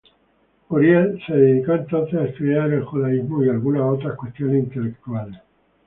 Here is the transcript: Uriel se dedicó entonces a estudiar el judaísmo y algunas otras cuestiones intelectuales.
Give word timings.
Uriel 0.71 1.21
se 1.27 1.33
dedicó 1.35 1.73
entonces 1.73 2.15
a 2.19 2.25
estudiar 2.25 2.73
el 2.73 2.83
judaísmo 2.83 3.43
y 3.43 3.49
algunas 3.49 3.83
otras 3.83 4.15
cuestiones 4.17 4.63
intelectuales. 4.63 5.39